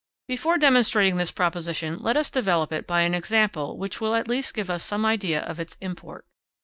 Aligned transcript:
_Before 0.27 0.57
demonstrating 0.57 1.17
this 1.17 1.29
proposition, 1.29 1.97
let 1.99 2.17
us 2.17 2.31
develop 2.31 2.73
it 2.73 2.87
by 2.87 3.01
an 3.01 3.13
example 3.13 3.77
which 3.77 4.01
will 4.01 4.15
at 4.15 4.27
least 4.27 4.55
give 4.55 4.71
us 4.71 4.83
some 4.83 5.05
idea 5.05 5.41
of 5.41 5.59
its 5.59 5.77
import. 5.79 6.25